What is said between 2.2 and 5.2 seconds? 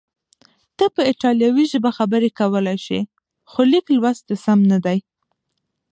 کولای شې، خو لیک لوست دې سم نه دی.